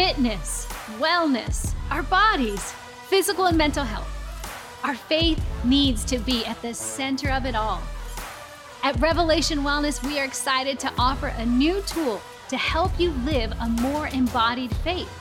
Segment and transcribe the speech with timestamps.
[0.00, 0.64] fitness,
[0.98, 2.72] wellness, our bodies,
[3.10, 4.08] physical and mental health.
[4.82, 7.82] Our faith needs to be at the center of it all.
[8.82, 13.52] At Revelation Wellness, we are excited to offer a new tool to help you live
[13.60, 15.12] a more embodied faith,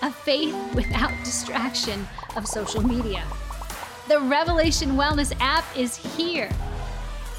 [0.00, 3.24] a faith without distraction of social media.
[4.08, 6.50] The Revelation Wellness app is here,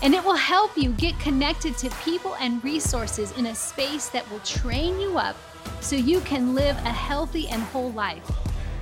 [0.03, 4.29] and it will help you get connected to people and resources in a space that
[4.29, 5.35] will train you up
[5.81, 8.29] so you can live a healthy and whole life.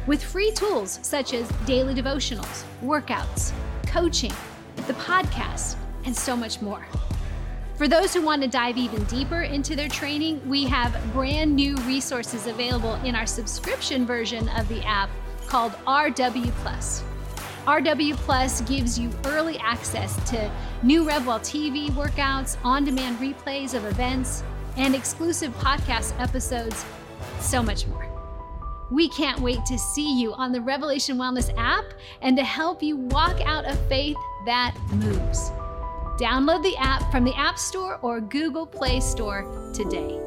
[0.08, 3.52] With free tools such as daily devotionals, workouts,
[3.85, 4.34] coaching,
[4.88, 6.85] the podcast, and so much more.
[7.76, 11.76] For those who want to dive even deeper into their training, we have brand new
[11.77, 15.09] resources available in our subscription version of the app
[15.48, 17.04] called RW Plus.
[17.66, 20.52] RW Plus gives you early access to
[20.84, 24.43] new RevWell TV workouts, on demand replays of events,
[24.77, 26.85] and exclusive podcast episodes,
[27.39, 28.07] so much more.
[28.91, 31.85] We can't wait to see you on the Revelation Wellness app
[32.21, 35.51] and to help you walk out a faith that moves.
[36.20, 40.20] Download the app from the App Store or Google Play Store today.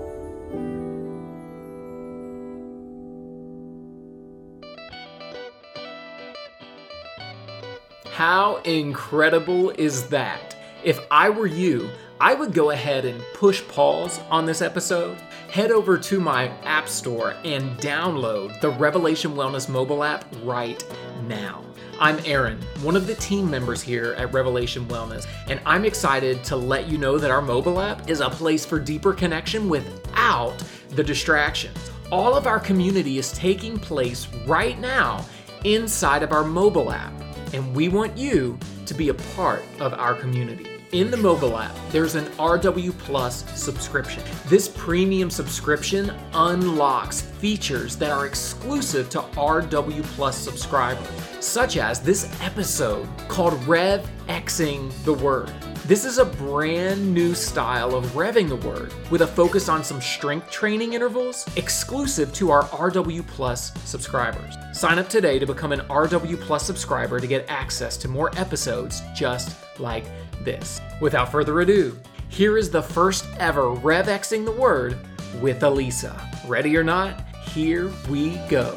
[8.15, 10.57] How incredible is that?
[10.85, 15.19] If I were you, I would go ahead and push pause on this episode,
[15.51, 20.83] head over to my App Store, and download the Revelation Wellness mobile app right
[21.27, 21.65] now.
[21.99, 26.57] I'm Aaron, one of the team members here at Revelation Wellness, and I'm excited to
[26.57, 30.55] let you know that our mobile app is a place for deeper connection without
[30.91, 31.91] the distractions.
[32.13, 35.27] All of our community is taking place right now
[35.65, 37.13] inside of our mobile app,
[37.53, 40.74] and we want you to be a part of our community.
[40.95, 44.23] In the mobile app, there's an RW Plus subscription.
[44.47, 51.09] This premium subscription unlocks features that are exclusive to RW Plus subscribers,
[51.41, 55.53] such as this episode called Rev Xing the Word.
[55.85, 60.01] This is a brand new style of revving the word with a focus on some
[60.01, 64.55] strength training intervals exclusive to our RW Plus subscribers.
[64.73, 69.03] Sign up today to become an RW Plus subscriber to get access to more episodes
[69.15, 70.05] just like
[70.45, 70.81] this.
[71.01, 74.99] Without further ado, here is the first ever Rev Xing the Word
[75.41, 76.15] with Alisa.
[76.49, 77.25] Ready or not,
[77.55, 78.77] here we go.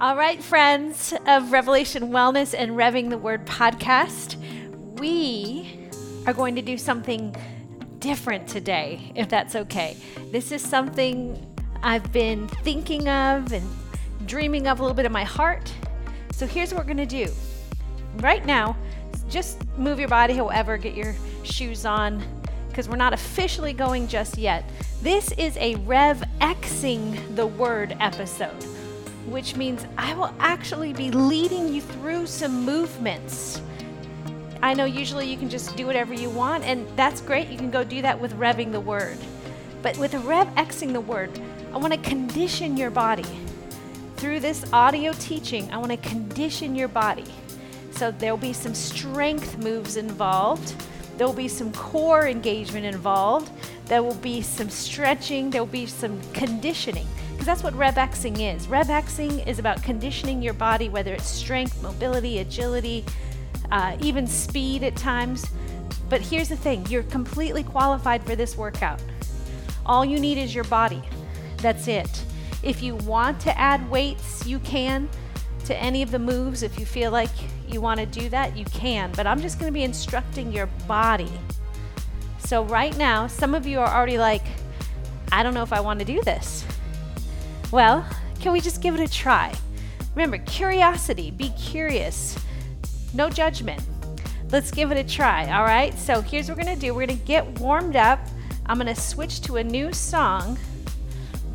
[0.00, 4.36] All right, friends of Revelation Wellness and Revving the Word podcast,
[4.98, 5.78] we
[6.26, 7.36] are going to do something
[8.00, 9.96] different today, if that's okay.
[10.32, 11.46] This is something
[11.84, 13.68] I've been thinking of and
[14.26, 15.72] dreaming of a little bit in my heart.
[16.42, 17.28] So here's what we're to do.
[18.16, 18.76] Right now,
[19.30, 21.14] just move your body, however, get your
[21.44, 22.20] shoes on,
[22.68, 24.68] because we're not officially going just yet.
[25.02, 28.60] This is a Rev Xing the Word episode
[29.26, 33.62] which means I will actually be leading you through some movements.
[34.64, 37.50] I know usually you can just do whatever you want, and that's great.
[37.50, 39.18] You can go do that with revving the word.
[39.80, 41.30] But with rev xing the word,
[41.72, 43.26] I want to condition your body.
[44.22, 47.24] Through this audio teaching, I want to condition your body.
[47.90, 50.76] So there'll be some strength moves involved.
[51.18, 53.50] There'll be some core engagement involved.
[53.86, 55.50] There will be some stretching.
[55.50, 58.68] There'll be some conditioning because that's what Rev Xing is.
[58.68, 63.04] Rev Xing is about conditioning your body, whether it's strength, mobility, agility,
[63.72, 65.44] uh, even speed at times.
[66.08, 69.02] But here's the thing you're completely qualified for this workout.
[69.84, 71.02] All you need is your body.
[71.56, 72.22] That's it.
[72.62, 75.08] If you want to add weights, you can
[75.64, 76.62] to any of the moves.
[76.62, 77.30] If you feel like
[77.68, 79.12] you want to do that, you can.
[79.12, 81.30] But I'm just going to be instructing your body.
[82.38, 84.44] So, right now, some of you are already like,
[85.30, 86.64] I don't know if I want to do this.
[87.70, 88.06] Well,
[88.40, 89.54] can we just give it a try?
[90.14, 92.38] Remember, curiosity, be curious,
[93.14, 93.80] no judgment.
[94.50, 95.98] Let's give it a try, all right?
[95.98, 98.20] So here's what we're gonna do we're gonna get warmed up.
[98.66, 100.58] I'm gonna switch to a new song,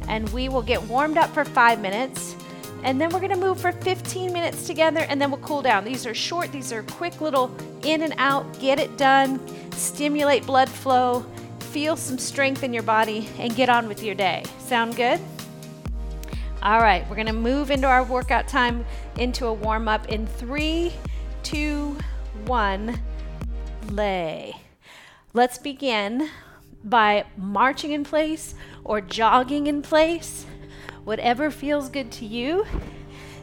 [0.08, 2.36] and we will get warmed up for five minutes.
[2.84, 5.84] And then we're gonna move for 15 minutes together and then we'll cool down.
[5.84, 9.40] These are short, these are quick little in and out, get it done,
[9.72, 11.26] stimulate blood flow,
[11.60, 14.44] feel some strength in your body, and get on with your day.
[14.60, 15.20] Sound good?
[16.64, 18.86] All right, we're to move into our workout time
[19.18, 20.92] into a warm up in three,
[21.44, 21.98] two,
[22.46, 23.00] one,
[23.92, 24.56] lay.
[25.34, 26.30] Let's begin
[26.90, 30.46] by marching in place or jogging in place,
[31.04, 32.66] whatever feels good to you.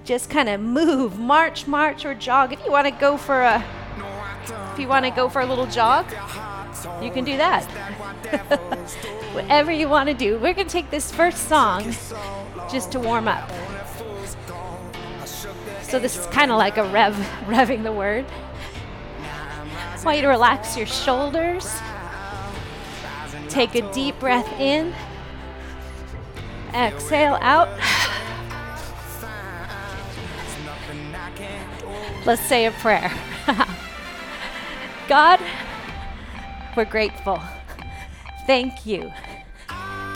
[0.04, 2.52] Just kind of move, march, march, or jog.
[2.52, 3.64] If you want to go for a,
[4.72, 6.06] if you want to go for a little jog,
[7.02, 7.64] you can do that.
[9.34, 10.38] whatever you want to do.
[10.38, 11.84] We're to take this first song
[12.70, 13.50] just to warm up.
[15.82, 17.14] So this is kind of like a rev,
[17.46, 18.24] revving the word.
[19.20, 21.66] I want you to relax your shoulders.
[23.54, 24.92] Take a deep breath in.
[26.74, 27.68] Exhale out.
[32.26, 33.12] Let's say a prayer.
[35.08, 35.38] God,
[36.76, 37.40] we're grateful.
[38.44, 39.12] Thank you.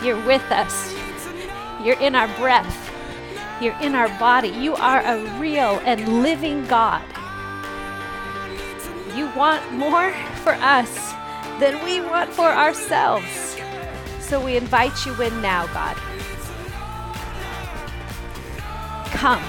[0.03, 0.93] You're with us.
[1.85, 2.91] You're in our breath.
[3.63, 4.49] You're in our body.
[4.49, 7.05] You are a real and living God.
[9.15, 10.11] You want more
[10.43, 11.15] for us
[11.59, 13.57] than we want for ourselves.
[14.21, 15.97] So we invite you in now, God.
[19.11, 19.43] Come,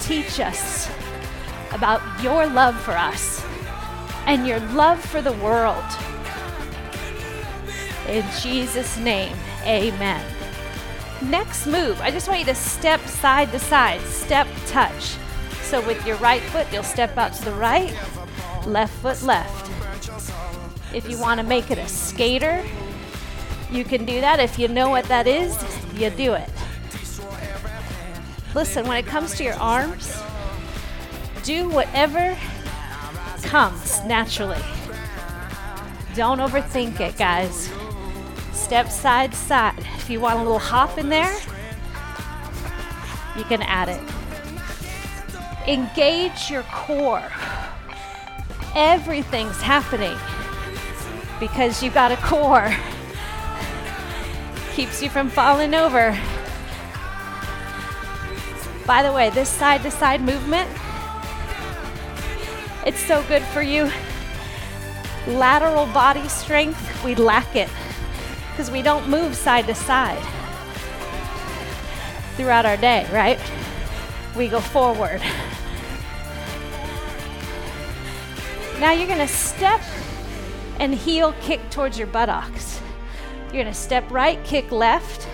[0.00, 0.90] teach us
[1.72, 3.44] about your love for us
[4.26, 5.84] and your love for the world.
[8.08, 10.24] In Jesus' name, amen.
[11.22, 15.16] Next move, I just want you to step side to side, step touch.
[15.62, 17.94] So with your right foot, you'll step out to the right,
[18.66, 19.79] left foot left.
[20.92, 22.64] If you want to make it a skater,
[23.70, 24.40] you can do that.
[24.40, 25.56] If you know what that is,
[25.94, 26.50] you do it.
[28.54, 30.20] Listen, when it comes to your arms,
[31.44, 32.36] do whatever
[33.42, 34.60] comes naturally.
[36.16, 37.70] Don't overthink it, guys.
[38.52, 39.78] Step side to side.
[39.96, 41.32] If you want a little hop in there,
[43.38, 44.00] you can add it.
[45.68, 47.30] Engage your core.
[48.74, 50.16] Everything's happening
[51.40, 52.72] because you've got a core.
[54.74, 56.16] Keeps you from falling over.
[58.86, 60.70] By the way, this side to side movement
[62.86, 63.90] it's so good for you.
[65.26, 67.68] Lateral body strength, we lack it
[68.50, 70.22] because we don't move side to side
[72.36, 73.38] throughout our day, right?
[74.34, 75.20] We go forward.
[78.80, 79.82] Now you're going to step
[80.80, 82.80] and heel kick towards your buttocks.
[83.44, 85.28] You're going to step right, kick left,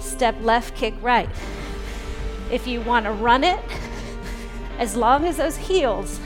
[0.00, 1.28] step left, kick right.
[2.50, 3.60] If you want to run it,
[4.78, 6.18] as long as those heels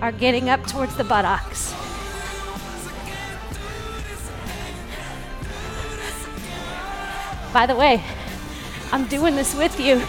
[0.00, 1.72] are getting up towards the buttocks.
[7.52, 8.02] By the way,
[8.92, 10.00] I'm doing this with you,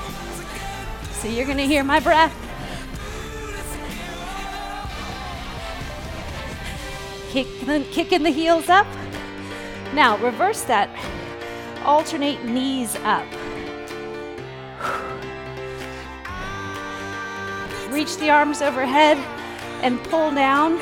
[1.19, 2.46] so you're going to hear my breath.
[7.37, 8.87] Kick, kicking the heels up.
[9.93, 10.89] Now, reverse that.
[11.85, 13.27] Alternate knees up.
[17.91, 19.17] Reach the arms overhead
[19.83, 20.79] and pull down.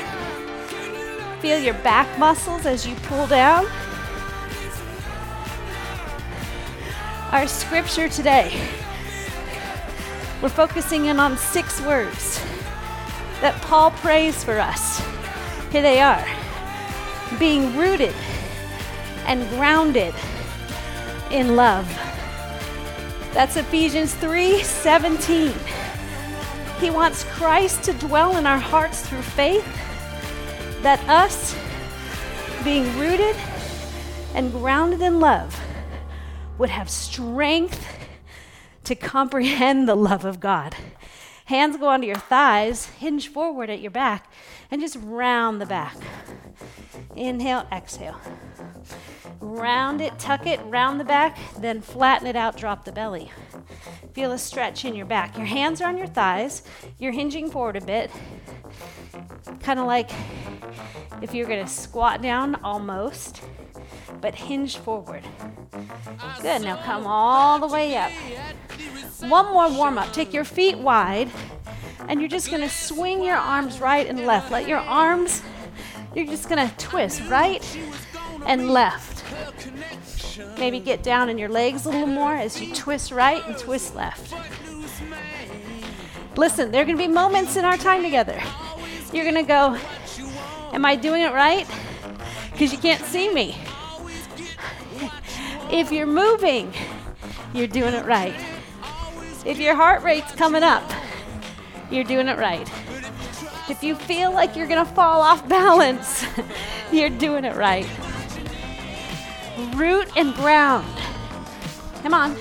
[1.40, 3.66] Feel your back muscles as you pull down.
[7.32, 8.50] Our scripture today,
[10.40, 12.42] we're focusing in on six words
[13.42, 15.04] that Paul prays for us.
[15.70, 16.26] Here they are
[17.38, 18.14] being rooted
[19.26, 20.14] and grounded
[21.30, 21.86] in love.
[23.32, 25.52] That's Ephesians 3 17.
[26.80, 29.66] He wants Christ to dwell in our hearts through faith,
[30.82, 31.56] that us,
[32.62, 33.36] being rooted
[34.34, 35.58] and grounded in love,
[36.58, 37.86] would have strength
[38.84, 40.76] to comprehend the love of God.
[41.46, 44.30] Hands go onto your thighs, hinge forward at your back,
[44.70, 45.96] and just round the back.
[47.14, 48.20] Inhale, exhale.
[49.40, 53.30] Round it, tuck it, round the back, then flatten it out, drop the belly.
[54.12, 55.36] Feel a stretch in your back.
[55.36, 56.62] Your hands are on your thighs.
[56.98, 58.10] You're hinging forward a bit.
[59.60, 60.10] Kind of like
[61.22, 63.42] if you're going to squat down almost,
[64.20, 65.24] but hinge forward.
[66.40, 66.62] Good.
[66.62, 68.10] Now come all the way up.
[69.20, 70.12] One more warm up.
[70.12, 71.30] Take your feet wide,
[72.08, 74.50] and you're just going to swing your arms right and left.
[74.50, 75.42] Let your arms,
[76.14, 77.62] you're just going to twist right
[78.46, 79.24] and left.
[80.58, 83.94] Maybe get down in your legs a little more as you twist right and twist
[83.94, 84.34] left.
[86.36, 88.40] Listen, there are going to be moments in our time together.
[89.12, 89.78] You're going to go,
[90.72, 91.66] Am I doing it right?
[92.52, 93.56] Because you can't see me.
[95.70, 96.72] If you're moving,
[97.54, 98.34] you're doing it right.
[99.46, 100.82] If your heart rate's coming up,
[101.90, 102.70] you're doing it right.
[103.68, 106.24] If you feel like you're going to fall off balance,
[106.92, 107.88] you're doing it right
[109.74, 110.86] root and ground.
[112.02, 112.36] Come on.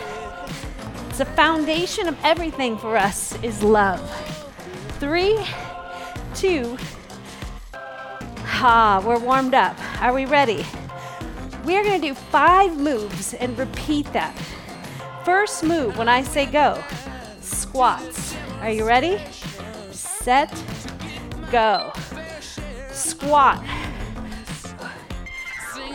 [1.09, 4.01] It's the foundation of everything for us is love.
[4.99, 5.37] Three,
[6.33, 6.77] two,
[7.73, 9.77] ha, we're warmed up.
[10.01, 10.65] Are we ready?
[11.63, 14.35] We are going to do five moves and repeat that.
[15.23, 16.83] First move, when I say go,
[17.41, 18.24] squats.
[18.65, 19.21] Are you ready?
[19.91, 20.51] Set,
[21.51, 21.93] go.
[22.89, 23.63] Squat.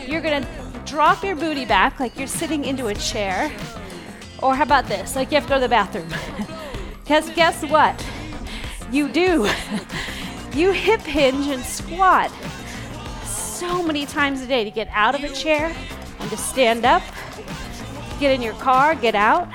[0.07, 0.47] You're to
[0.85, 3.51] drop your booty back like you're sitting into a chair.
[4.41, 5.17] Or how about this?
[5.17, 6.07] Like you have to go to the bathroom.
[7.03, 8.07] Because guess what?
[8.89, 9.49] You do.
[10.53, 12.31] you hip hinge and squat
[13.25, 15.75] so many times a day to get out of a chair
[16.21, 17.03] and to stand up,
[18.21, 19.49] get in your car, get out.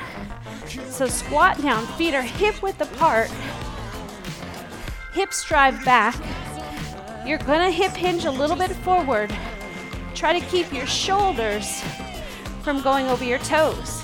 [0.89, 3.31] So squat down, feet are hip width apart,
[5.13, 6.17] hips drive back.
[7.27, 9.35] You're gonna hip hinge a little bit forward.
[10.15, 11.83] Try to keep your shoulders
[12.63, 14.03] from going over your toes.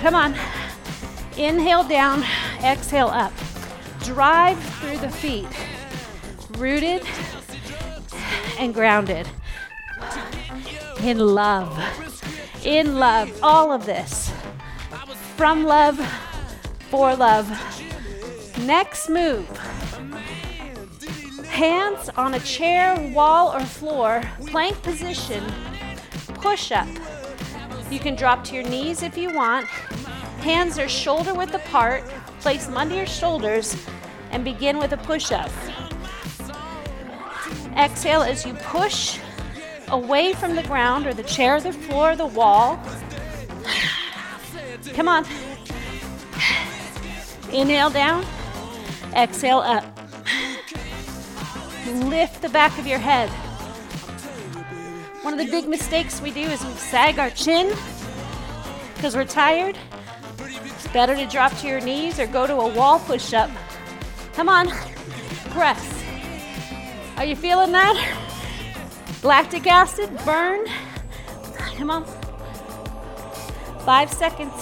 [0.00, 0.34] Come on.
[1.36, 2.24] Inhale down,
[2.62, 3.32] exhale up.
[4.00, 5.48] Drive through the feet.
[6.58, 7.02] Rooted
[8.58, 9.26] and grounded.
[11.02, 11.76] In love.
[12.64, 13.30] In love.
[13.42, 14.23] All of this.
[15.36, 15.98] From love,
[16.90, 17.50] for love.
[18.60, 19.48] Next move.
[21.48, 25.44] Hands on a chair, wall, or floor, plank position,
[26.34, 26.86] push up.
[27.90, 29.66] You can drop to your knees if you want.
[30.40, 32.04] Hands are shoulder width apart.
[32.38, 33.76] Place them under your shoulders
[34.30, 35.50] and begin with a push up.
[37.76, 39.18] Exhale as you push
[39.88, 42.78] away from the ground or the chair, the floor, the wall.
[44.94, 45.26] Come on.
[47.52, 48.24] Inhale down,
[49.14, 49.84] exhale up.
[51.86, 53.28] Lift the back of your head.
[55.22, 57.74] One of the big mistakes we do is we sag our chin
[58.94, 59.78] because we're tired.
[60.92, 63.50] Better to drop to your knees or go to a wall push up.
[64.34, 64.68] Come on,
[65.50, 66.04] press.
[67.16, 67.96] Are you feeling that?
[69.22, 70.66] Lactic acid, burn.
[71.76, 72.04] Come on.
[73.84, 74.52] Five seconds.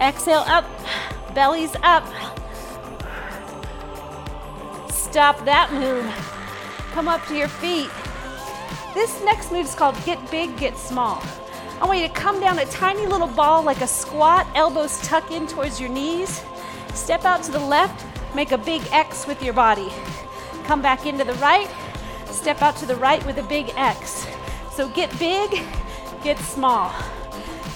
[0.00, 0.64] Exhale up,
[1.34, 2.06] belly's up.
[4.90, 6.06] Stop that move.
[6.92, 7.90] Come up to your feet.
[8.94, 11.22] This next move is called Get Big, Get Small.
[11.82, 15.30] I want you to come down a tiny little ball like a squat, elbows tuck
[15.30, 16.42] in towards your knees.
[16.94, 19.90] Step out to the left, make a big X with your body.
[20.64, 21.68] Come back into the right,
[22.26, 24.26] step out to the right with a big X.
[24.72, 25.62] So get big,
[26.24, 26.90] get small.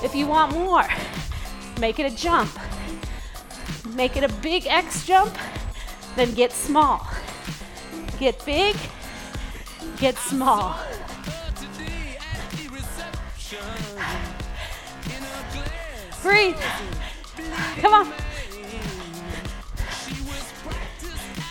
[0.02, 0.86] If you want more,
[1.78, 2.50] make it a jump.
[3.94, 5.36] Make it a big X jump,
[6.16, 7.06] then get small.
[8.18, 8.76] Get big,
[9.98, 10.78] get small.
[16.22, 16.56] Breathe.
[17.80, 18.12] Come on.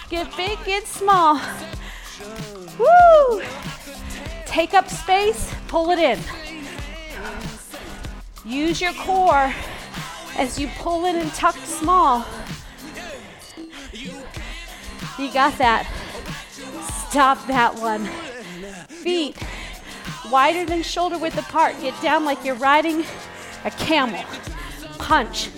[0.09, 1.39] Get big, get small.
[2.79, 3.41] Woo!
[4.45, 6.19] Take up space, pull it in.
[8.45, 9.53] Use your core
[10.37, 12.25] as you pull in and tuck small.
[15.17, 15.87] You got that.
[17.09, 18.05] Stop that one.
[18.87, 19.37] Feet
[20.31, 21.75] wider than shoulder width apart.
[21.81, 23.05] Get down like you're riding
[23.65, 24.23] a camel.
[24.97, 25.49] Punch.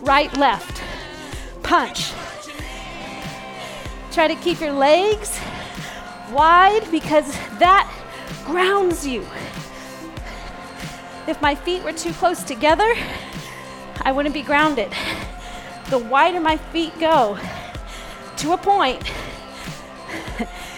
[0.00, 0.82] Right, left.
[1.62, 2.12] Punch.
[4.12, 5.38] Try to keep your legs
[6.32, 7.26] wide because
[7.58, 7.90] that
[8.44, 9.24] grounds you.
[11.26, 12.92] If my feet were too close together,
[14.02, 14.92] I wouldn't be grounded.
[15.90, 17.38] The wider my feet go,
[18.38, 19.02] to a point,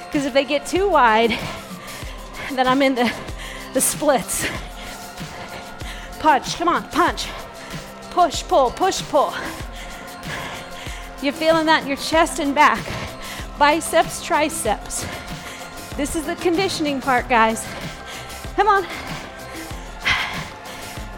[0.06, 1.38] because if they get too wide,
[2.52, 3.12] then I'm in the,
[3.74, 4.46] the splits.
[6.18, 7.28] Punch, come on, punch.
[8.10, 9.32] Push, pull, push, pull.
[11.22, 12.84] You're feeling that in your chest and back.
[13.58, 15.06] Biceps, triceps.
[15.96, 17.66] This is the conditioning part, guys.
[18.56, 18.86] Come on.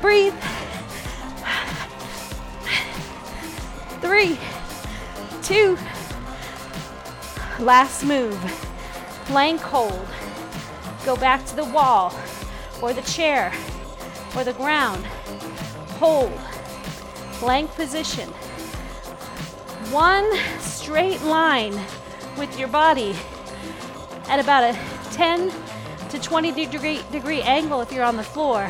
[0.00, 0.34] Breathe.
[4.04, 4.38] Three,
[5.40, 5.78] two,
[7.58, 8.38] last move.
[9.24, 10.06] Plank hold.
[11.06, 12.14] Go back to the wall
[12.82, 13.50] or the chair
[14.36, 15.02] or the ground.
[15.96, 16.38] Hold.
[17.40, 18.28] Plank position.
[19.90, 20.30] One
[20.60, 21.72] straight line
[22.36, 23.16] with your body
[24.28, 24.78] at about a
[25.12, 25.50] 10
[26.10, 28.68] to 20 degree, degree angle if you're on the floor.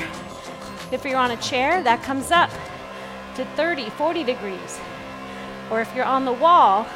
[0.93, 2.51] If you're on a chair, that comes up
[3.35, 4.79] to 30, 40 degrees.
[5.71, 6.87] Or if you're on the wall,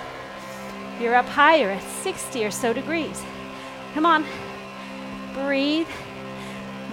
[1.00, 3.22] you're up higher at 60 or so degrees.
[3.94, 4.24] Come on.
[5.32, 5.88] Breathe.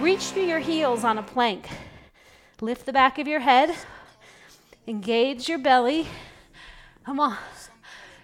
[0.00, 1.68] Reach through your heels on a plank.
[2.60, 3.74] Lift the back of your head.
[4.86, 6.06] Engage your belly.
[7.04, 7.36] Come on.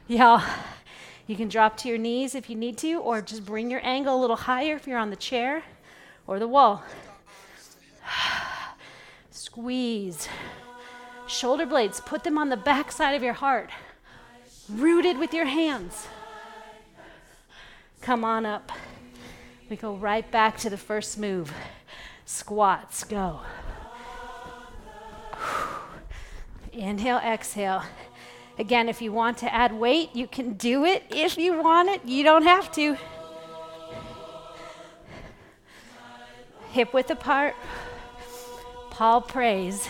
[0.09, 0.43] Y'all,
[1.27, 4.19] You can drop to your knees if you need to, or just bring your angle
[4.19, 5.63] a little higher if you're on the chair
[6.27, 6.83] or the wall.
[9.31, 10.29] Squeeze.
[11.33, 13.71] Shoulder blades, put them on the back side of your heart,
[14.69, 16.07] rooted with your hands.
[18.03, 18.71] Come on up.
[19.71, 21.51] We go right back to the first move.
[22.27, 23.41] Squats, go.
[26.71, 27.83] Inhale, exhale.
[28.59, 31.03] Again, if you want to add weight, you can do it.
[31.09, 32.99] If you want it, you don't have to.
[36.73, 37.55] Hip width apart.
[38.91, 39.89] Paul prays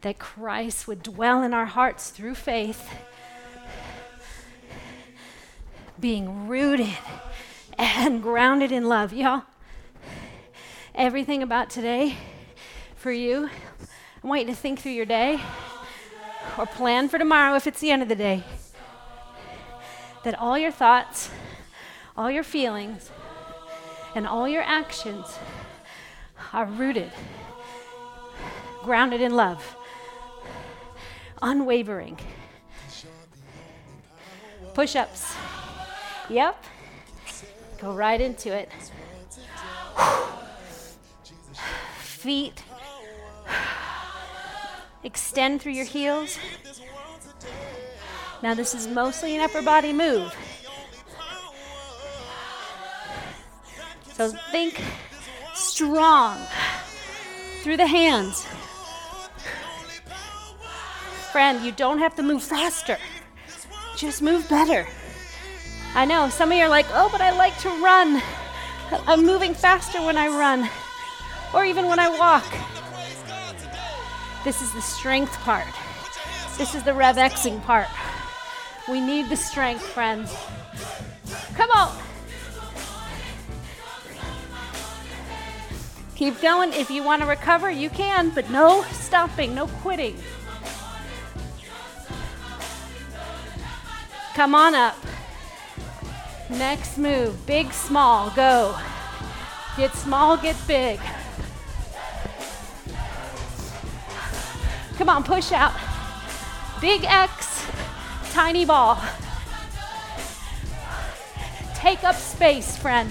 [0.00, 2.88] that Christ would dwell in our hearts through faith,
[5.98, 6.96] being rooted
[7.78, 9.12] and grounded in love.
[9.12, 9.42] Y'all,
[10.94, 12.16] everything about today
[12.96, 13.48] for you
[14.22, 15.40] I want you to think through your day
[16.58, 18.42] or plan for tomorrow if it's the end of the day.
[20.24, 21.30] That all your thoughts,
[22.16, 23.10] all your feelings,
[24.16, 25.38] and all your actions
[26.52, 27.12] are rooted,
[28.82, 29.76] grounded in love,
[31.42, 32.18] unwavering.
[34.74, 35.34] Push ups.
[36.28, 36.64] Yep.
[37.80, 38.70] Go right into it.
[41.98, 42.62] Feet
[45.04, 46.38] Extend through your heels.
[48.42, 50.34] Now, this is mostly an upper body move.
[54.12, 54.82] So think
[55.54, 56.38] strong
[57.62, 58.46] through the hands.
[61.32, 62.96] Friend, you don't have to move faster,
[63.96, 64.86] just move better.
[65.94, 68.22] I know some of you are like, oh, but I like to run.
[69.06, 70.68] I'm moving faster when I run,
[71.52, 72.46] or even when I walk.
[74.44, 75.66] This is the strength part.
[76.56, 77.88] This is the RevXing part.
[78.88, 80.34] We need the strength, friends.
[81.54, 81.94] Come on.
[86.16, 86.72] Keep going.
[86.72, 90.16] If you want to recover, you can, but no stopping, no quitting.
[94.38, 94.94] Come on up.
[96.48, 97.44] Next move.
[97.44, 98.78] Big, small, go.
[99.76, 101.00] Get small, get big.
[104.96, 105.74] Come on, push out.
[106.80, 107.66] Big X,
[108.30, 109.02] tiny ball.
[111.74, 113.10] Take up space, friend.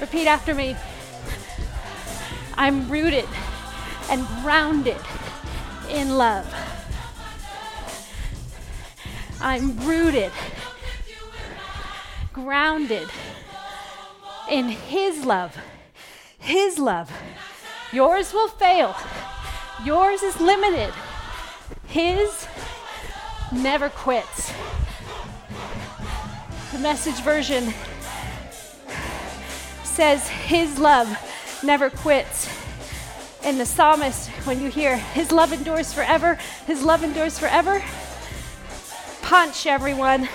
[0.00, 0.76] Repeat after me.
[2.54, 3.28] I'm rooted
[4.08, 5.00] and grounded
[5.92, 6.52] in love.
[9.40, 10.32] I'm rooted,
[12.32, 13.08] grounded
[14.50, 15.56] in His love.
[16.38, 17.12] His love.
[17.92, 18.96] Yours will fail.
[19.84, 20.94] Yours is limited.
[21.86, 22.46] His
[23.52, 24.52] never quits.
[26.72, 27.74] The message version
[29.84, 31.18] says, His love
[31.62, 32.61] never quits.
[33.44, 37.82] And the psalmist, when you hear, His love endures forever, His love endures forever,
[39.22, 40.28] punch everyone.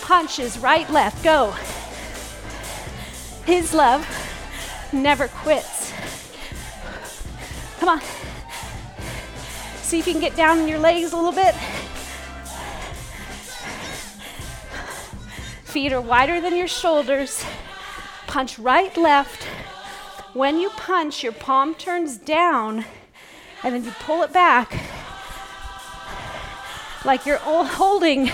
[0.00, 1.54] Punches right, left, go.
[3.44, 4.06] His love
[4.92, 5.92] never quits.
[7.78, 8.00] Come on.
[9.82, 11.54] See if you can get down in your legs a little bit.
[15.64, 17.44] Feet are wider than your shoulders.
[18.26, 19.46] Punch right, left.
[20.34, 22.86] When you punch, your palm turns down,
[23.62, 24.72] and then you pull it back
[27.04, 28.30] like you're holding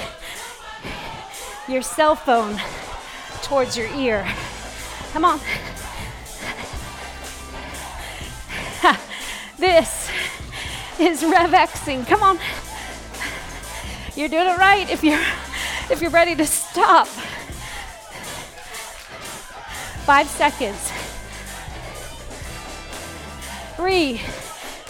[1.66, 2.60] your cell phone
[3.42, 4.26] towards your ear.
[5.12, 5.40] Come on.
[9.58, 10.08] This
[11.00, 12.06] is RevXing.
[12.06, 12.38] Come on.
[14.14, 15.18] You're doing it right if you're
[15.90, 17.08] if you're ready to stop.
[20.06, 20.92] Five seconds.
[23.78, 24.20] Three,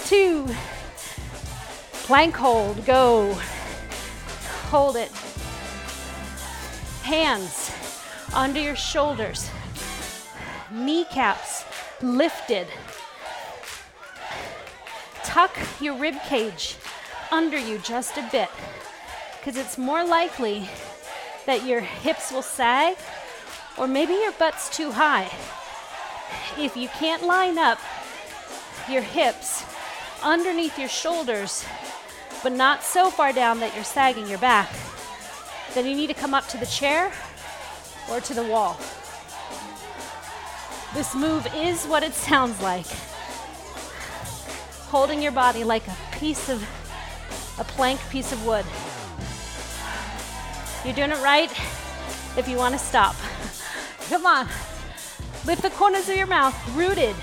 [0.07, 0.49] two,
[1.93, 3.35] plank hold, go.
[4.71, 5.11] Hold it.
[7.03, 7.71] Hands
[8.35, 9.51] under your shoulders,
[10.73, 11.67] kneecaps
[12.01, 12.67] lifted
[15.23, 16.77] tuck your rib cage
[17.31, 18.49] under you just a bit
[19.39, 20.67] because it's more likely
[21.45, 22.97] that your hips will sag
[23.77, 25.31] or maybe your butt's too high.
[26.57, 27.79] If you can't line up
[28.91, 29.65] your hips
[30.23, 31.65] underneath your shoulders,
[32.43, 34.71] but not so far down that you're sagging your back,
[35.75, 37.13] then you need to come up to the chair
[38.11, 38.79] or to the wall.
[40.95, 42.87] This move is what it sounds like.
[44.89, 46.63] holding your body like a piece of,
[47.59, 48.65] a plank piece of wood.
[50.85, 51.51] You're doing it right
[52.39, 53.15] if you want to stop.
[54.09, 54.49] Come on.
[55.45, 57.15] Lift the corners of your mouth, rooted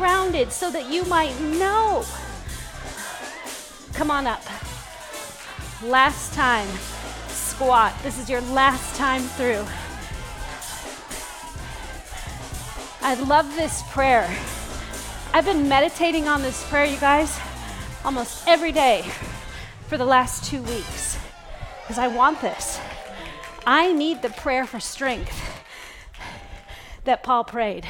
[0.00, 2.02] grounded so that you might know.
[3.92, 4.42] Come on up.
[5.84, 6.66] Last time,
[7.28, 7.92] squat.
[8.02, 9.66] This is your last time through.
[13.02, 14.34] I love this prayer.
[15.34, 17.38] I've been meditating on this prayer, you guys,
[18.02, 19.04] almost every day
[19.88, 21.18] for the last two weeks
[21.82, 22.80] because I want this.
[23.66, 25.38] I need the prayer for strength
[27.04, 27.86] that Paul prayed.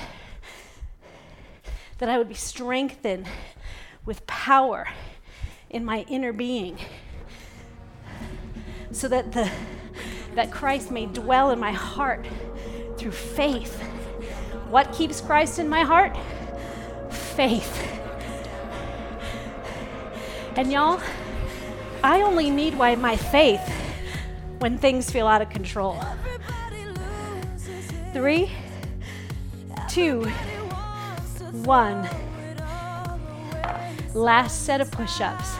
[2.00, 3.26] That I would be strengthened
[4.04, 4.88] with power
[5.70, 6.78] in my inner being.
[8.90, 9.50] So that the
[10.34, 12.26] that Christ may dwell in my heart
[12.96, 13.80] through faith.
[14.68, 16.16] What keeps Christ in my heart?
[17.10, 17.86] Faith.
[20.56, 21.00] And y'all,
[22.02, 23.60] I only need my faith
[24.58, 25.98] when things feel out of control.
[28.12, 28.50] Three,
[29.88, 30.30] two,
[31.64, 32.08] one.
[34.14, 35.54] Last set of push ups.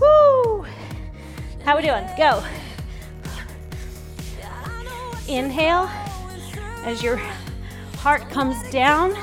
[0.00, 0.66] Woo!
[1.64, 2.04] How are we doing?
[2.16, 2.42] Go.
[5.26, 5.88] Inhale
[6.84, 7.16] as your
[7.96, 9.16] heart comes down.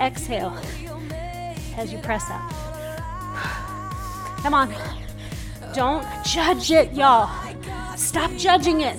[0.00, 0.56] Exhale
[1.76, 2.50] as you press up.
[4.42, 4.74] Come on.
[5.74, 7.30] Don't judge it, y'all.
[7.96, 8.98] Stop judging it.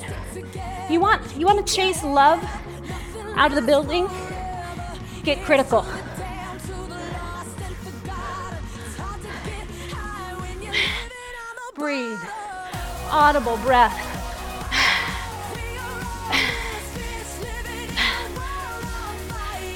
[0.89, 2.43] You want you want to chase love
[3.36, 4.08] out of the building?
[5.23, 5.86] Get critical.
[11.84, 12.17] Breathe.
[13.12, 13.91] Audible breath.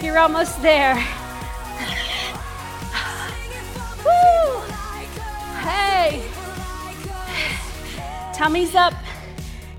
[0.02, 0.96] You're almost there.
[4.06, 4.62] Woo!
[5.60, 6.24] Hey.
[8.34, 8.93] Tummy's up.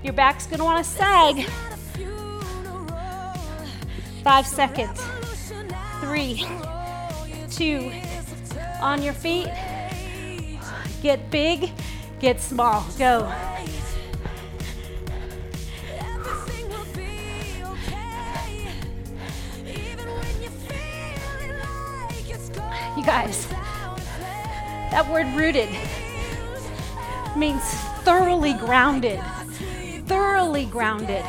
[0.03, 1.49] Your back's gonna wanna sag.
[4.23, 5.01] Five seconds.
[6.01, 6.45] Three,
[7.49, 7.91] two,
[8.83, 9.47] on your feet.
[11.01, 11.71] Get big,
[12.19, 12.85] get small.
[12.97, 13.31] Go.
[22.97, 23.47] You guys,
[24.91, 25.69] that word rooted
[27.37, 27.63] means
[28.03, 29.21] thoroughly grounded.
[30.05, 31.23] Thoroughly grounded.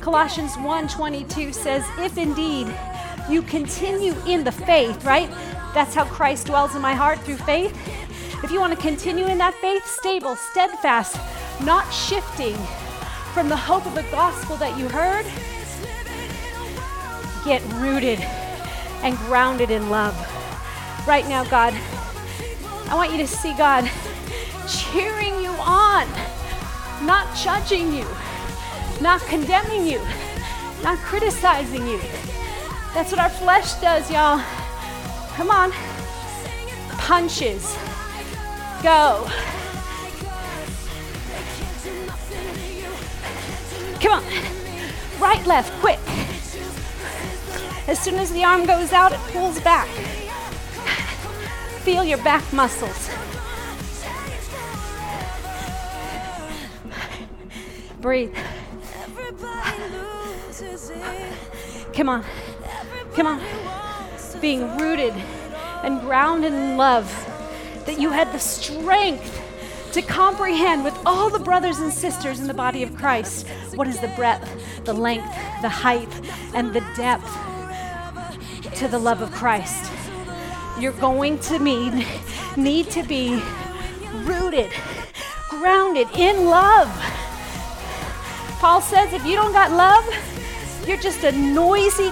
[0.00, 2.72] Colossians 1:22 says, "If indeed
[3.28, 5.30] you continue in the faith, right?
[5.74, 7.76] That's how Christ dwells in my heart through faith.
[8.44, 11.16] If you want to continue in that faith, stable, steadfast,
[11.64, 12.54] not shifting
[13.32, 15.24] from the hope of the gospel that you heard,
[17.42, 18.20] get rooted
[19.00, 20.14] and grounded in love
[21.08, 21.72] right now, God.
[22.90, 23.90] I want you to see God
[24.68, 26.06] cheering you on,
[27.06, 28.06] not judging you,
[29.00, 30.02] not condemning you,
[30.82, 31.98] not criticizing you.
[32.92, 34.38] That's what our flesh does, y'all.
[35.34, 35.72] Come on.
[36.98, 37.74] Punches.
[38.84, 39.26] Go.
[43.98, 44.24] Come on.
[45.18, 45.98] Right, left, quick.
[47.88, 49.88] As soon as the arm goes out, it pulls back.
[51.80, 53.08] Feel your back muscles.
[58.02, 58.36] Breathe.
[61.94, 62.24] Come on.
[63.14, 63.40] Come on.
[64.42, 65.14] Being rooted
[65.82, 67.10] and grounded in love,
[67.86, 69.40] that you had the strength
[69.92, 74.00] to comprehend with all the brothers and sisters in the body of Christ what is
[74.00, 76.08] the breadth, the length, the height,
[76.54, 77.30] and the depth
[78.76, 79.90] to the love of Christ
[80.78, 82.06] you're going to need,
[82.56, 83.40] need to be
[84.24, 84.72] rooted,
[85.48, 86.88] grounded in love.
[88.58, 90.04] Paul says if you don't got love,
[90.86, 92.10] you're just a noisy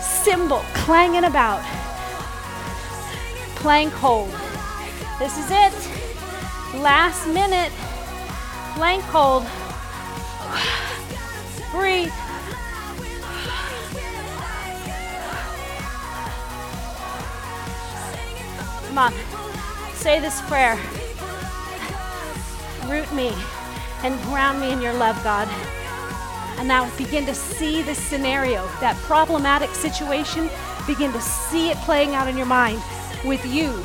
[0.00, 1.62] cymbal clanging about,
[3.56, 4.32] playing cold.
[5.18, 5.72] This is it.
[6.80, 7.72] Last minute,
[8.76, 9.44] blank hold.
[11.70, 12.12] Breathe.
[18.88, 19.12] Come on.
[19.94, 20.78] Say this prayer.
[22.86, 23.32] Root me
[24.02, 25.48] and ground me in your love, God.
[26.58, 30.50] And now begin to see this scenario, that problematic situation,
[30.86, 32.82] begin to see it playing out in your mind
[33.24, 33.84] with you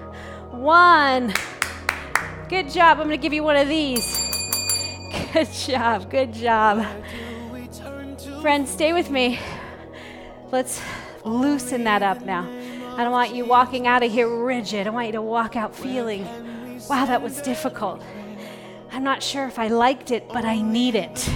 [0.51, 1.33] one.
[2.49, 2.99] Good job.
[2.99, 4.17] I'm going to give you one of these.
[5.33, 6.09] Good job.
[6.09, 6.85] Good job.
[8.41, 9.39] Friends, stay with me.
[10.51, 10.81] Let's
[11.23, 12.47] loosen that up now.
[12.97, 14.87] I don't want you walking out of here rigid.
[14.87, 16.25] I want you to walk out feeling,
[16.89, 18.03] wow, that was difficult.
[18.91, 21.29] I'm not sure if I liked it, but I need it.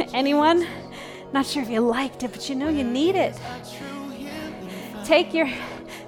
[0.14, 0.66] Anyone?
[1.32, 3.38] Not sure if you liked it, but you know you need it.
[5.04, 5.50] Take your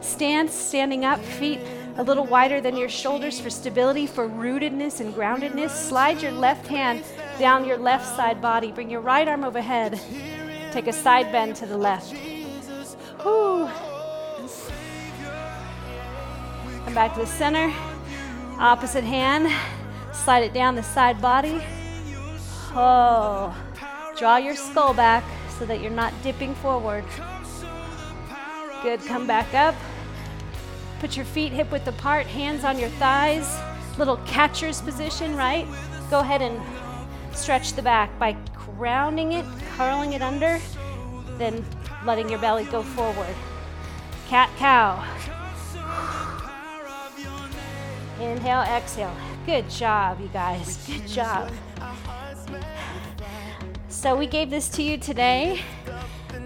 [0.00, 1.60] stance, standing up, feet
[1.96, 5.70] a little wider than your shoulders for stability, for rootedness and groundedness.
[5.70, 7.04] Slide your left hand
[7.38, 8.72] down your left side body.
[8.72, 10.00] Bring your right arm overhead.
[10.72, 12.12] Take a side bend to the left.
[13.22, 13.70] Whew.
[16.85, 17.72] Come back to the center.
[18.59, 19.52] Opposite hand.
[20.12, 21.62] Slide it down the side body.
[22.74, 23.54] Oh.
[24.18, 25.24] Draw your skull back
[25.59, 27.04] so that you're not dipping forward.
[28.83, 29.00] Good.
[29.07, 29.74] Come back up.
[31.00, 33.59] Put your feet hip width apart, hands on your thighs.
[33.98, 35.66] Little catcher's position, right?
[36.11, 36.61] Go ahead and
[37.37, 38.37] stretch the back by
[38.76, 39.44] grounding it,
[39.76, 40.59] curling it under,
[41.38, 41.64] then
[42.04, 43.35] letting your belly go forward.
[44.28, 45.04] Cat cow.
[48.20, 49.14] Inhale, exhale.
[49.44, 50.87] Good job, you guys.
[50.87, 51.50] Good job.
[53.88, 55.62] So, we gave this to you today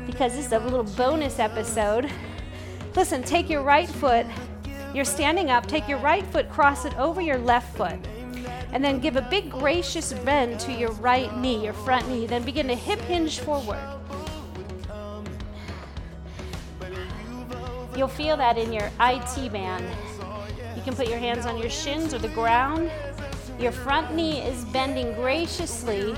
[0.07, 2.11] because this is a little bonus episode.
[2.99, 4.27] Listen, take your right foot,
[4.93, 7.97] you're standing up, take your right foot, cross it over your left foot,
[8.73, 12.27] and then give a big gracious bend to your right knee, your front knee.
[12.27, 13.79] Then begin to hip hinge forward.
[17.97, 19.87] You'll feel that in your IT band.
[20.75, 22.91] You can put your hands on your shins or the ground.
[23.61, 26.15] Your front knee is bending graciously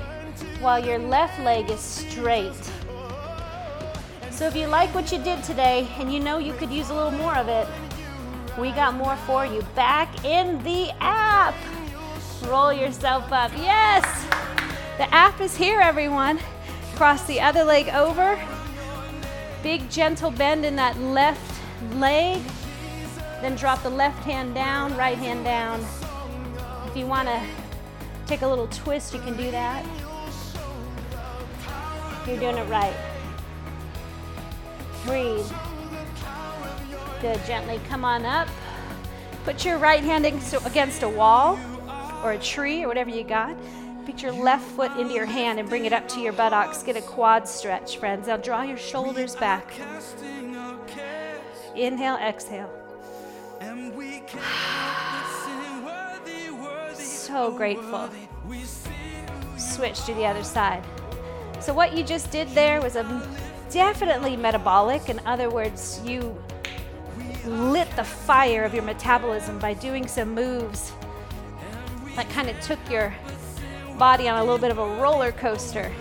[0.61, 2.71] while your left leg is straight.
[4.41, 6.95] So if you like what you did today and you know you could use a
[6.95, 7.67] little more of it,
[8.57, 11.53] we got more for you back in the app.
[12.47, 13.51] Roll yourself up.
[13.55, 14.03] Yes!
[14.97, 16.39] The app is here, everyone.
[16.95, 18.43] Cross the other leg over.
[19.61, 21.61] Big gentle bend in that left
[21.97, 22.41] leg.
[23.43, 25.85] Then drop the left hand down, right hand down.
[26.87, 27.45] If you want to
[28.25, 29.85] take a little twist, you can do that.
[32.25, 33.10] You're doing it right.
[35.05, 35.45] Breathe.
[37.21, 37.39] Good.
[37.45, 38.47] Gently come on up.
[39.43, 41.59] Put your right hand against a wall
[42.23, 43.55] or a tree or whatever you got.
[44.05, 46.83] Put your left foot into your hand and bring it up to your buttocks.
[46.83, 48.27] Get a quad stretch, friends.
[48.27, 49.71] Now draw your shoulders back.
[51.75, 52.69] Inhale, exhale.
[56.95, 58.09] So grateful.
[59.57, 60.83] Switch to the other side.
[61.59, 63.03] So, what you just did there was a
[63.71, 65.09] definitely metabolic.
[65.09, 66.35] In other words, you
[67.45, 70.91] lit the fire of your metabolism by doing some moves
[72.15, 73.13] that kind of took your
[73.97, 75.91] body on a little bit of a roller coaster.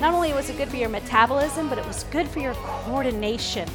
[0.00, 3.68] Not only was it good for your metabolism, but it was good for your coordination.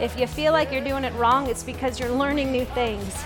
[0.00, 3.24] If you feel like you're doing it wrong, it's because you're learning new things.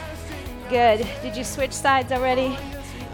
[0.69, 1.07] Good.
[1.23, 2.57] Did you switch sides already?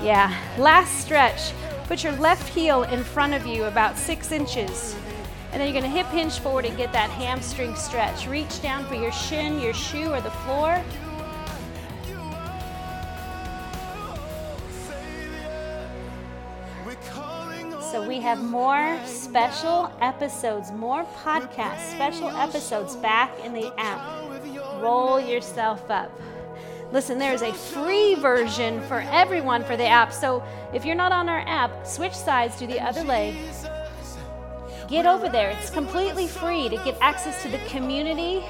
[0.02, 0.37] Yeah.
[0.59, 1.52] Last stretch.
[1.85, 4.97] Put your left heel in front of you about six inches.
[5.53, 8.27] And then you're going to hip hinge forward and get that hamstring stretch.
[8.27, 10.83] Reach down for your shin, your shoe, or the floor.
[17.92, 24.83] So we have more special episodes, more podcasts, special episodes back in the app.
[24.83, 26.11] Roll yourself up.
[26.94, 30.12] Listen, there is a free version for everyone for the app.
[30.12, 33.35] So if you're not on our app, switch sides to the other leg.
[34.88, 35.50] Get over there.
[35.50, 38.42] It's completely free to get access to the community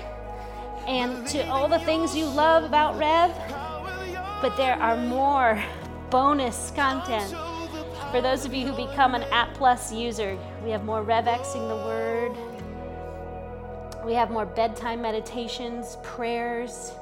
[0.86, 3.32] and to all the things you love about Rev.
[4.40, 5.60] But there are more
[6.10, 7.34] bonus content
[8.14, 11.74] for those of you who become an App Plus user, we have more RevXing the
[11.74, 12.36] Word.
[14.06, 16.92] We have more bedtime meditations, prayers,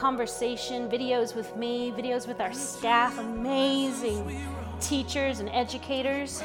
[0.00, 4.48] conversation, videos with me, videos with our staff, amazing
[4.80, 6.42] teachers and educators,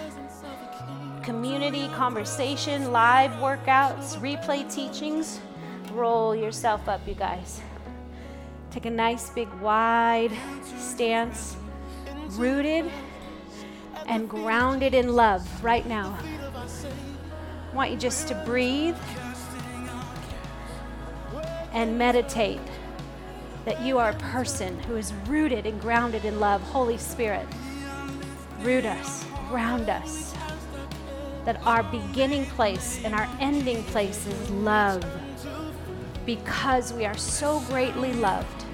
[1.23, 5.39] community conversation, live workouts, replay teachings.
[5.93, 7.61] Roll yourself up, you guys.
[8.71, 10.33] Take a nice big wide
[10.77, 11.55] stance,
[12.31, 12.91] rooted
[14.05, 16.19] and grounded in love right now.
[17.71, 18.97] I want you just to breathe
[21.71, 22.59] and meditate
[23.65, 26.61] that you are a person who is rooted and grounded in love.
[26.61, 27.47] Holy Spirit,
[28.61, 30.33] root us, ground us.
[31.45, 35.03] That our beginning place and our ending place is love
[36.25, 38.65] because we are so greatly loved.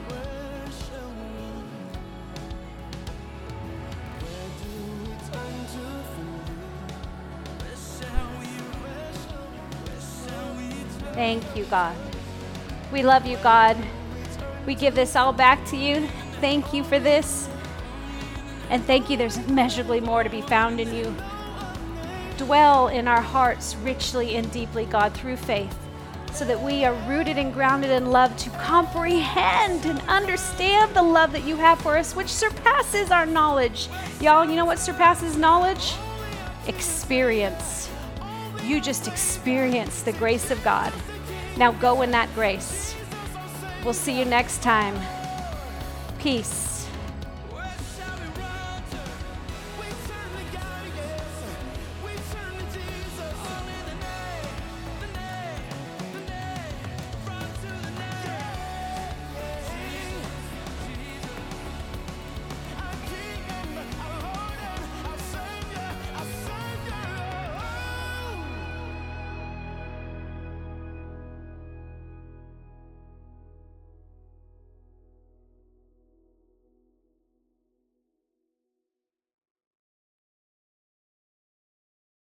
[11.14, 11.96] Thank you, God.
[12.92, 13.78] We love you, God.
[14.66, 16.08] We give this all back to you.
[16.40, 17.50] Thank you for this.
[18.70, 21.14] And thank you, there's immeasurably more to be found in you.
[22.38, 25.78] Dwell in our hearts richly and deeply, God, through faith,
[26.32, 31.34] so that we are rooted and grounded in love to comprehend and understand the love
[31.34, 33.90] that you have for us, which surpasses our knowledge.
[34.22, 35.94] Y'all, you know what surpasses knowledge?
[36.68, 37.90] Experience.
[38.64, 40.94] You just experience the grace of God.
[41.58, 42.96] Now go in that grace.
[43.84, 44.96] We'll see you next time.
[46.20, 46.71] Peace.